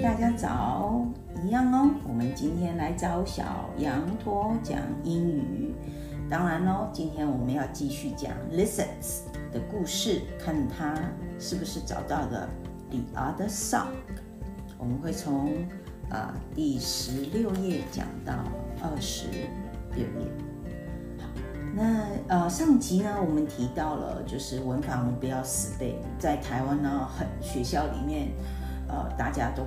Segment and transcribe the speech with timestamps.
[0.00, 1.04] 大家早，
[1.42, 1.90] 一样哦。
[2.06, 5.74] 我们今天来找小羊驼讲英语。
[6.30, 9.22] 当然喽，今天我们要继续讲 lizards
[9.52, 10.94] 的故事，看他
[11.40, 12.48] 是不是找到了
[12.90, 13.88] the other sock。
[14.78, 15.50] 我们会从
[16.10, 18.34] 啊第十六页讲到
[18.80, 19.26] 二十
[19.96, 20.30] 六页。
[21.18, 21.26] 好，
[21.74, 28.28] 那呃上集呢，我们提到了就是文法我们不要死背，在台湾呢，很学校里面。
[28.90, 29.62] 呃，大家都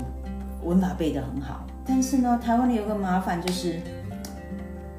[0.64, 3.80] 文法背得很好，但是呢，台湾的有个麻烦就是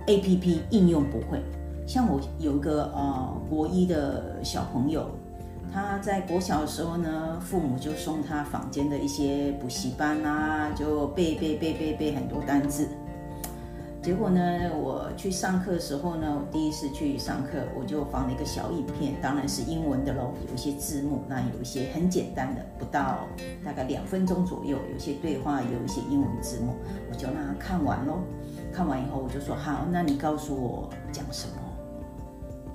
[0.07, 1.43] A P P 应用不会。
[1.87, 5.11] 像我有一个呃国一的小朋友，
[5.73, 12.89] 他在国小的时候呢，父母就送他坊间的一些补习班啊，就背背背背背很多单字。
[14.02, 14.42] 结果呢，
[14.77, 23.28] 我去上课的时候呢，我第一次去上课，我就放了一个小影片，当然是英文的喽，有一些字幕，那有一些很简单的，不到
[23.65, 26.75] 大概两分钟左右，有些对话，有一些英文字幕，
[27.08, 28.19] 我就让他看完喽。
[28.73, 31.55] 看完以后，我就说好，那你告诉我讲什么？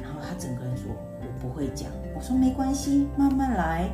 [0.02, 0.86] 然后他整个人说，
[1.20, 1.92] 我不会讲。
[2.16, 3.90] 我说没关系，慢慢来。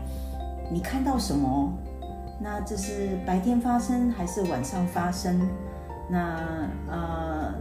[0.72, 1.74] 你看到什么？
[2.40, 5.42] 那这是白天发生还是晚上发生？
[6.10, 7.54] 那呃，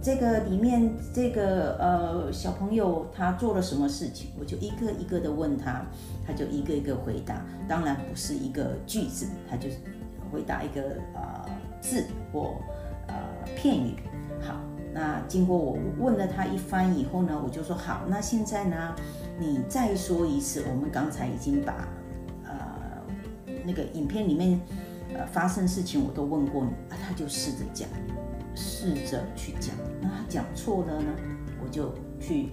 [0.00, 5.84] 这个里面这个呃小朋友他做了什么事情，我就一个一个的问他，
[6.26, 7.44] 他就一个一个回答。
[7.68, 9.68] 当然不是一个句子，他就
[10.30, 10.80] 回答一个
[11.14, 11.44] 呃
[11.80, 12.54] 字或
[13.08, 13.14] 呃
[13.56, 13.96] 片语。
[14.40, 14.54] 好，
[14.94, 18.94] 那经过我问了他一番以后呢，我就说好，那现在呢，
[19.38, 21.88] 你再说一次，我们刚才已经把
[22.44, 22.54] 呃
[23.66, 24.60] 那个影片里面。
[25.14, 27.88] 呃，发生事情我都问过你啊，他就试着讲，
[28.54, 29.74] 试着去讲。
[30.00, 31.06] 那他讲错了呢，
[31.62, 32.50] 我就去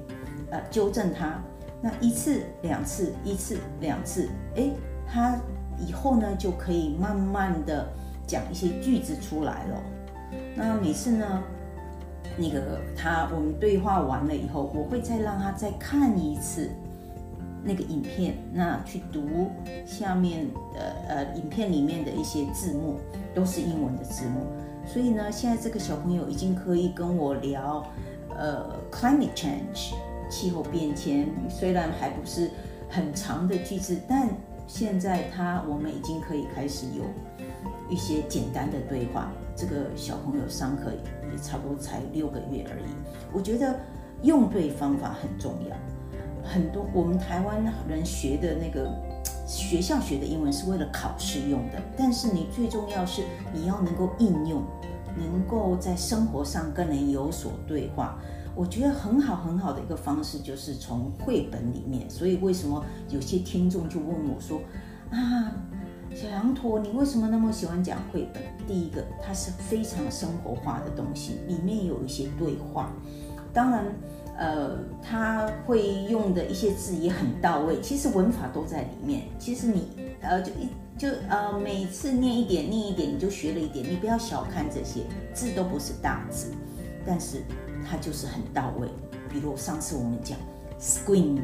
[0.52, 1.42] 呃纠正他。
[1.82, 4.72] 那一次两次，一次两次，哎，
[5.06, 5.38] 他
[5.78, 7.88] 以后呢就可以慢慢的
[8.26, 9.84] 讲一些句子出来了。
[10.56, 11.44] 那每次呢，
[12.38, 16.72] 那个他我们对话完了以后，我会再让他再看一次。
[17.66, 19.50] 那个影片，那去读
[19.86, 22.98] 下面呃呃影片里面的一些字幕，
[23.34, 24.46] 都是英文的字幕。
[24.86, 27.84] 所以呢，现在这个小朋友已经可以跟我聊，
[28.38, 29.94] 呃，climate change
[30.30, 32.52] 气候变迁，虽然还不是
[32.88, 34.30] 很长的句子，但
[34.68, 37.04] 现在他我们已经可以开始有
[37.90, 39.32] 一些简单的对话。
[39.58, 42.94] 这个小朋友上课也差不多才六个月而已，
[43.34, 43.80] 我觉得
[44.22, 45.76] 用对方法很重要。
[46.46, 48.90] 很多我们台湾人学的那个
[49.48, 53.24] 学校学的英文是为了考试用的，但是你最重要是
[53.54, 54.64] 你要能够应用，
[55.18, 58.20] 能够在生活上跟人有所对话。
[58.56, 62.10] 我觉得很好很好的一个方式就是从绘本里面。
[62.10, 64.62] 所以为什么有些听众就问我说
[65.12, 65.52] ：“啊，
[66.16, 72.92] 小羊驼，你为什么那么喜欢讲绘本？”第一个，它是非常生活化的东西，里面有一些对话，
[73.52, 73.86] 当然。
[74.38, 79.24] 呃，他会用的一些字也很到位，其实文法都在里面。
[79.40, 79.88] 其实你
[80.20, 83.90] 呃，就一就呃，每次念一点念一点，你就学了一点。
[83.90, 85.02] 你不要小看这些
[85.34, 86.52] 字，都不是大字，
[87.06, 87.44] 但是
[87.90, 88.90] 它就是很到位。
[89.30, 90.38] 比如上次我们讲
[90.82, 91.40] squint，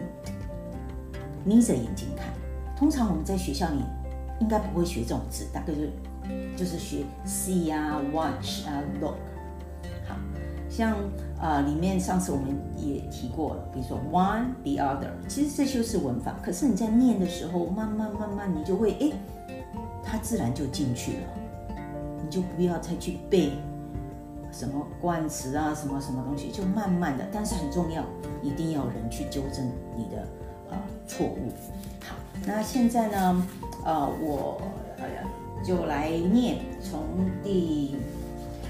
[1.45, 2.27] 眯着眼睛看。
[2.77, 3.79] 通常我们在学校里
[4.41, 5.79] 应该不会学这种字，大概就
[6.57, 9.15] 就是学 see 啊，watch 啊，look。
[10.05, 10.15] 好
[10.69, 10.97] 像。
[11.41, 16.35] 啊，里面上次我们也提过了，比如说 one the other，其实这就是文法。
[16.43, 19.11] 可是你在念的时候，慢慢慢慢，你就会哎，
[20.03, 21.27] 它自然就进去了，
[22.23, 23.53] 你就不要再去背
[24.51, 27.25] 什么冠词啊，什么什么东西，就慢慢的。
[27.31, 28.03] 但是很重要，
[28.43, 29.65] 一定要人去纠正
[29.97, 30.27] 你的
[30.69, 31.49] 呃错误。
[32.07, 32.15] 好，
[32.45, 33.47] 那现在呢，
[33.83, 34.61] 呃，我
[34.99, 35.07] 呃
[35.65, 36.99] 就来念从
[37.41, 37.95] 第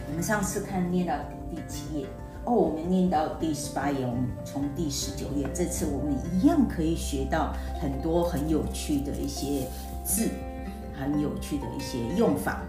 [0.07, 1.13] 我们上次看念到
[1.49, 2.07] 第七页。
[2.45, 9.67] 哦，我们念到第十八页，我们从第十九页，这次我们一样可以学到很多很有趣的一些
[10.03, 10.29] 字，
[10.99, 12.61] 很有趣的一些用法，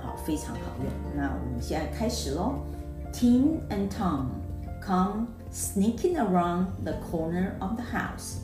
[0.00, 0.92] 好，非常好用。
[1.16, 2.54] 那我们现在开始喽。
[3.12, 4.26] Tim and Tom
[4.84, 8.40] come sneaking around the corner of the house.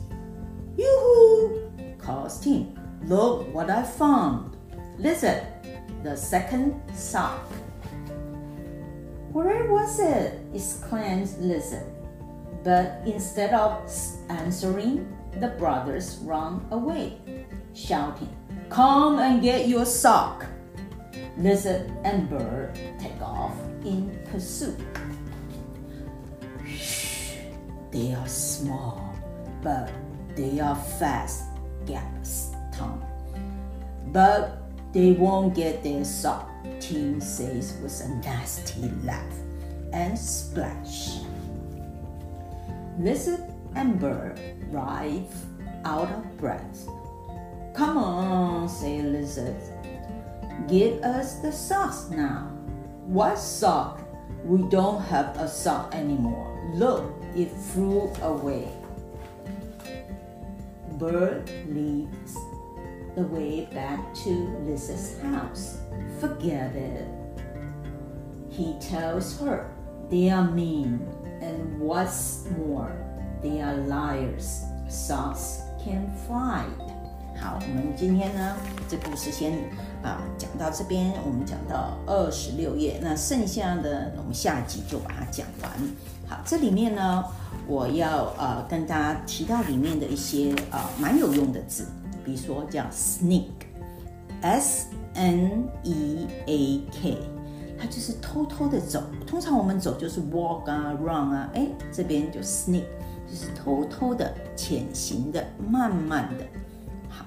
[0.77, 1.71] Yoo-hoo!
[2.01, 2.73] calls Tim.
[3.07, 4.55] Look what I found.
[4.97, 5.43] Listen,
[6.03, 7.41] the second sock.
[9.31, 10.39] Where was it?
[10.53, 11.87] exclaimed Lizard.
[12.63, 13.89] But instead of
[14.29, 15.07] answering,
[15.39, 17.17] the brothers ran away,
[17.73, 18.35] shouting,
[18.69, 20.45] Come and get your sock!
[21.37, 23.55] Lizard and Bird take off
[23.85, 24.77] in pursuit.
[26.67, 27.37] Shh,
[27.91, 29.15] they are small,
[29.63, 29.89] but
[30.35, 31.45] they are fast,
[31.85, 33.01] gasped Tom.
[34.07, 34.57] But
[34.91, 36.50] They won't get their sock,
[36.81, 39.33] Tim says with a nasty laugh
[39.93, 41.19] and splash.
[42.99, 43.43] Lizard
[43.75, 44.39] and bird
[44.69, 45.45] writhe
[45.85, 46.87] out of breath.
[47.75, 49.55] Come on, say Lizard.
[50.67, 52.47] Give us the socks now.
[53.05, 54.01] What sock?
[54.43, 56.71] We don't have a sock anymore.
[56.73, 58.69] Look, it flew away.
[60.97, 62.35] Bird leads
[63.15, 64.29] the way back to
[64.65, 65.77] Lisa's house.
[66.19, 67.07] Forget it.
[68.49, 69.65] He tells her
[70.09, 70.99] they are mean,
[71.41, 72.91] and what's more,
[73.41, 74.63] they are liars.
[74.89, 76.65] Socks can fly.
[77.39, 78.55] 好，我们今天呢，
[78.87, 79.53] 这故事先
[80.03, 85.71] 啊讲到这边，我们讲到二十六页，那剩下的我们下集就把它讲完。
[86.27, 87.23] 好，这里面呢，
[87.65, 91.87] 我要呃跟大家提到里面的一些啊蛮有用的字，
[92.23, 97.17] 比如说叫 sneak，s n e a k，
[97.79, 99.03] 它就是偷偷的走。
[99.25, 102.85] 通常我们走就是 walk 啊，run 啊，哎，这边就 sneak，
[103.27, 106.45] 就是偷偷的、潜行的、慢慢的。
[107.09, 107.25] 好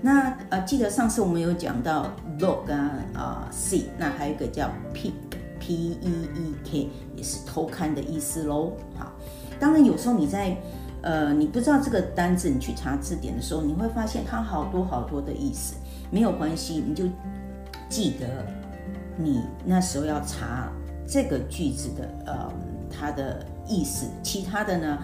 [0.00, 8.72] 那呃，记得上次我们有讲到 look 啊啊 see，那还有一个叫 peek，p e e k，也是偷看的意思喽。
[8.96, 9.12] 好，
[9.64, 10.54] 当然有时候你在
[11.00, 15.74] 呃你不知道这个单字，你去查字典的时候，你会发现它好多好多的意思。
[16.10, 17.04] 没有关系，你就
[17.88, 18.44] 记得
[19.16, 20.70] 你那时候要查
[21.08, 22.52] 这个句子的呃
[22.90, 24.04] 它的意思。
[24.22, 24.98] 其他的呢，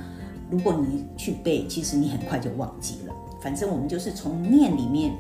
[0.50, 3.14] 如果你去背，其实你很快就忘记了。
[3.40, 5.14] 反正我们就是从念里面，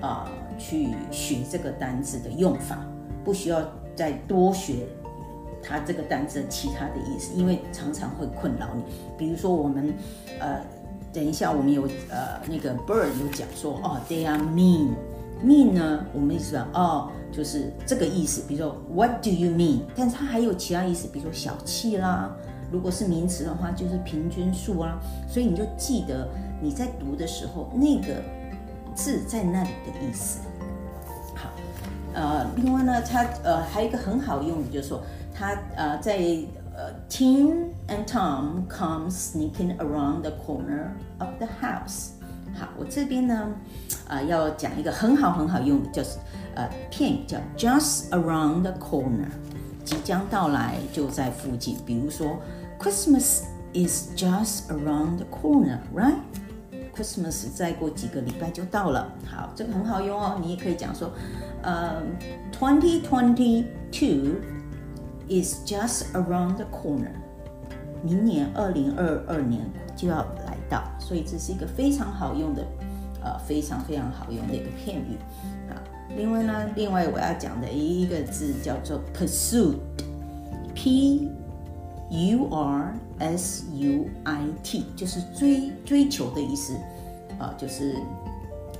[0.00, 0.26] 啊，
[0.58, 2.78] 去学这个单字的用法，
[3.22, 3.62] 不需要
[3.94, 4.86] 再多学
[5.62, 8.82] 它这个单字其他的意思，因为常常会困扰你。
[9.16, 9.94] 比如说我们，
[10.38, 10.60] 呃，
[11.12, 18.42] 等一下我们有呃那个 bird 有讲说，哦，they are mean，mean 呢，我们意思哦，就是这个意思。
[18.48, 19.80] 比如说 what do you mean？
[19.96, 22.34] 但是它还有其他意思，比如说小气啦。
[22.72, 24.98] 如果是名词的话，就是平均数啊。
[25.28, 26.28] 所以你就记得。
[26.62, 28.22] 你在读的时候，那个
[28.94, 30.40] 字在那里的意思。
[31.40, 31.50] 好，
[32.12, 35.02] 呃，另外呢，它呃还有一个很好用的，就是说，
[35.34, 36.18] 它呃在
[36.76, 42.10] 呃，Tim and Tom come sneaking around the corner of the house。
[42.58, 43.48] 好，我这边呢，
[44.08, 46.18] 啊，要讲一个很好很好用的，就是
[46.54, 49.28] 呃片语叫 just around the corner，
[49.84, 51.76] 即将到来，就在附近。
[51.86, 52.38] 比如说
[52.78, 53.42] ，Christmas
[53.72, 56.16] is just around the corner，right？
[56.94, 60.40] Christmas 再过几个礼拜就到了，好，这个很好用哦。
[60.42, 61.12] 你也可以讲说，
[61.62, 62.02] 呃
[62.52, 64.40] ，Twenty Twenty Two
[65.28, 67.12] is just around the corner。
[68.02, 72.66] 明年二零二二年就要来到，所以这是一个非常好用的，
[73.22, 75.18] 呃，非常非常好用的一个片语
[75.70, 75.76] 啊。
[76.16, 81.28] 另外呢，另外我要讲的一个字叫做 pursuit，P。
[82.10, 86.74] U R S U I T 就是追追求的意思，
[87.38, 87.96] 啊，就是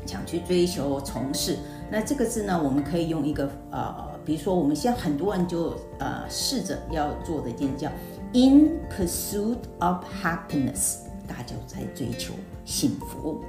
[0.04, 1.56] 想去追求、从事。
[1.90, 3.94] 那这个字呢，我们可以用一个呃，
[4.24, 7.88] 比如说我们现在很多人就呃试着要做的一件叫
[8.32, 12.34] In pursuit of happiness，大家在追求
[12.64, 13.42] 幸福。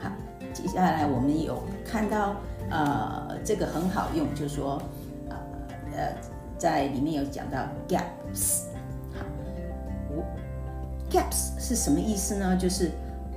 [0.00, 0.10] 好，
[0.52, 2.36] 接下来我们有看到
[2.70, 4.80] 呃这个很好用，就是说
[5.28, 5.36] 呃
[5.96, 6.16] 呃
[6.56, 8.73] 在里面有讲到 gaps。
[11.14, 12.56] Gaps 是什么意思呢？
[12.56, 12.90] 就是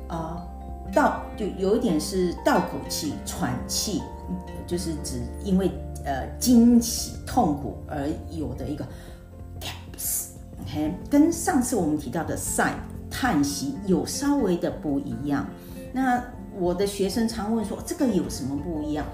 [0.07, 0.43] 啊，
[0.91, 4.01] 倒就有一点是倒口气、喘气，
[4.65, 5.69] 就是指因为
[6.03, 8.83] 呃惊喜、痛苦而有的一个
[9.61, 10.29] gaps。
[10.61, 12.73] OK，跟上次我们提到的 sigh
[13.11, 15.45] 叹息有稍微的不一样。
[15.93, 16.23] 那
[16.59, 19.05] 我的学生常问说，这个有什么不一样？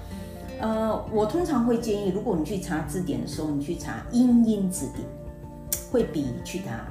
[0.60, 5.06] 呃，我通常会建议，如果你去查字典的时候，你去查英英字典，
[5.90, 6.86] 会比去查。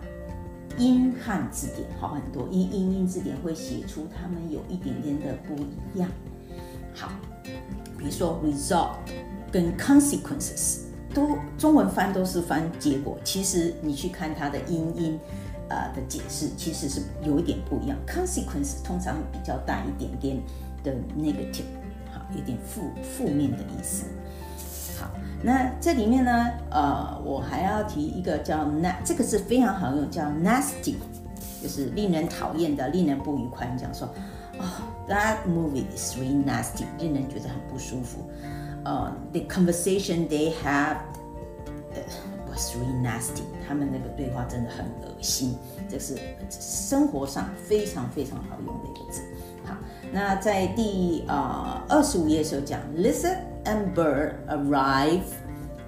[0.78, 6.10] 英汉字典好很多，英英英字典会写出他们有一点点的不一样。
[6.96, 7.12] 好，
[7.98, 8.96] 比如说 result
[9.52, 10.80] 跟 consequences
[11.14, 15.20] 都中文翻都是翻结果，其实你去看它的英音
[15.70, 17.98] 呃的解释，其实是有一点不一样。
[18.08, 20.38] consequence 通常比较大一点点
[20.84, 21.66] 的 negative，
[22.12, 24.06] 好，有点负负面的意思。
[25.00, 25.12] 好
[25.46, 30.96] 那这里面呢，呃，我还要提一个叫 na，这个是非常好用，叫 nasty，
[31.62, 33.70] 就是令人讨厌的，令人不愉快。
[33.70, 34.08] 你讲说，
[34.58, 34.64] 哦
[35.10, 38.20] ，that movie is really nasty，令人觉得很不舒服。
[38.86, 40.96] 呃，the conversation they have
[42.50, 45.58] was really nasty，他们那个对话真的很恶心。
[45.90, 46.18] 这是
[46.50, 49.22] 生活上非常非常好用的一个字。
[49.66, 49.76] 好，
[50.14, 53.40] 那在第呃二十五页的时候讲 listen。
[53.66, 55.24] And bird arrive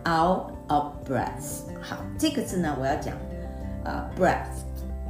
[0.06, 1.64] out of breath。
[1.82, 3.16] 好，这个字呢，我要讲
[3.84, 4.64] 啊，breath，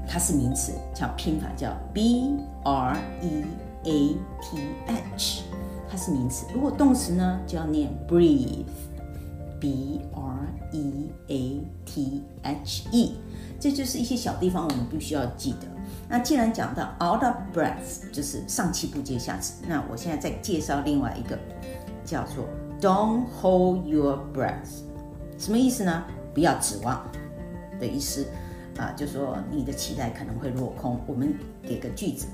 [0.08, 3.44] 它是名词，叫拼法叫 b r e
[3.84, 4.58] a t
[4.88, 5.44] h，
[5.90, 6.46] 它是名词。
[6.54, 13.20] 如果动词呢，就要念 breathe，b r e a t h e。
[13.60, 15.68] 这就是一些小地方，我们必须要记得。
[16.08, 19.54] 那既然讲到 out of breath，就是上气不接下气。
[19.68, 21.40] 那我现在再介绍另外一个，
[22.06, 22.46] 叫做
[22.80, 24.84] don't hold your breath，
[25.38, 26.04] 什么意思呢？
[26.34, 27.06] 不要指望
[27.80, 28.28] 的意思
[28.78, 31.02] 啊，就说你的期待可能会落空。
[31.08, 31.34] 我们
[31.64, 32.28] 给个句子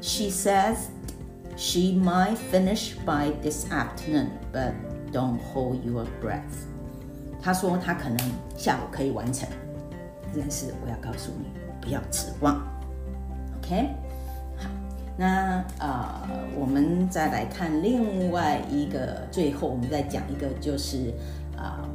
[0.00, 0.76] ：She says
[1.56, 4.72] she might finish by this afternoon, but
[5.12, 6.68] don't hold your breath。
[7.40, 8.18] 她说她可能
[8.56, 9.48] 下午可以完成，
[10.36, 11.46] 但是我要告诉你，
[11.80, 12.62] 不要指望。
[13.58, 13.88] OK，
[15.16, 16.28] 那呃，
[16.58, 21.14] 我们再来看另外一个，最后我们再讲一个，就是
[21.56, 21.88] 啊，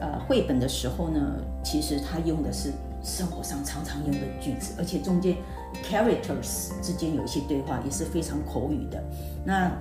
[0.00, 1.20] 呃绘本的时候呢，
[1.64, 2.72] 其实它用的是
[3.02, 5.36] 生活上常常用的句子，而且中间
[5.84, 9.02] characters 之间有一些对话也是非常口语的。
[9.44, 9.72] 那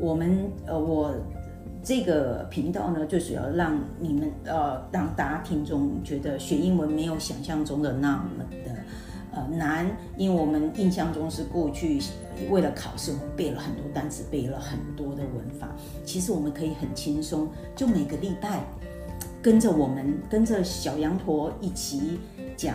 [0.00, 1.14] 我们呃我。
[1.86, 8.74] 这个频道呢，最主要让你们呃，让大家听众觉得学英文没有想象中的那么的
[9.32, 12.02] 呃难，因为我们印象中是过去
[12.50, 15.68] 为了考试，我们背了很多单词，背了很多的文法。
[16.04, 18.64] 其实我们可以很轻松，就每个礼拜
[19.40, 22.18] 跟着我们，跟着小羊驼一起
[22.56, 22.74] 讲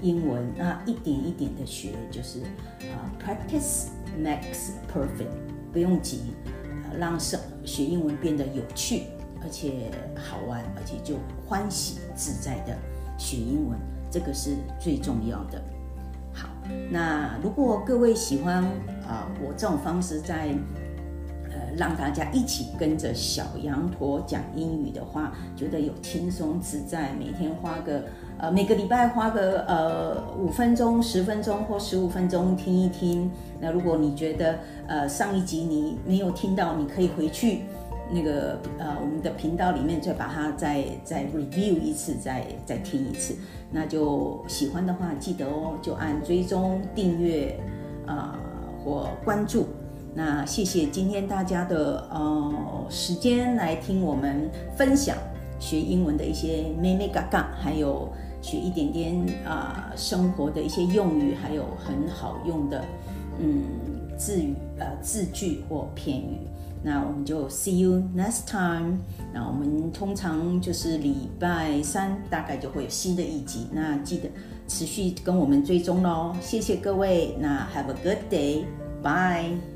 [0.00, 2.40] 英文，那一点一点的学，就是
[2.90, 3.86] 啊，practice
[4.20, 5.30] makes perfect，
[5.72, 6.22] 不用急。
[6.98, 9.04] 让生学英文变得有趣，
[9.42, 12.76] 而且好玩，而且就欢喜自在的
[13.18, 13.78] 学英文，
[14.10, 15.62] 这个是最重要的。
[16.32, 16.48] 好，
[16.90, 18.64] 那如果各位喜欢
[19.06, 20.54] 啊，我这种方式在
[21.50, 28.04] 呃让大家一起跟着小羊驼讲英语的话，觉得有轻松自在，每天花个。
[28.42, 33.30] 呃，每个礼拜花个呃五分钟、十分钟或十五分钟听一听。
[33.60, 34.58] 那如果你觉得
[34.88, 37.60] 呃上一集你没有听到，你可以回去
[38.12, 43.36] 那个呃我们的频道里面再把它再再 review 一次，再再听一次。
[43.70, 47.56] 那就喜欢的话，记得哦，就按追踪、订阅
[48.08, 48.36] 啊
[48.84, 49.68] 或关注。
[50.16, 52.52] 那谢谢今天大家的呃
[52.90, 55.16] 时间来听我们分享
[55.60, 58.12] 学英文的一些咩咩嘎嘎，还有。
[58.42, 59.14] 学一点点
[59.46, 62.84] 啊，生活的一些用语，还有很好用的
[63.38, 63.62] 嗯
[64.18, 66.38] 字语呃字句或片语。
[66.84, 68.98] 那我们就 see you next time。
[69.32, 73.68] 那我们通常就是礼拜三大概就会有新的一集。
[73.70, 74.28] 那记得
[74.66, 76.34] 持续跟我们追踪喽。
[76.40, 77.36] 谢谢各位。
[77.38, 79.71] 那 have a good day，bye。